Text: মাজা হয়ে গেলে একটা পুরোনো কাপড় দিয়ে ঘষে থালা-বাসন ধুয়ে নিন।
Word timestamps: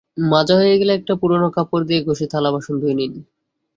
মাজা 0.31 0.55
হয়ে 0.55 0.79
গেলে 0.79 0.91
একটা 0.95 1.13
পুরোনো 1.21 1.47
কাপড় 1.55 1.83
দিয়ে 1.87 2.01
ঘষে 2.07 2.25
থালা-বাসন 2.31 2.75
ধুয়ে 2.81 2.95
নিন। 2.99 3.13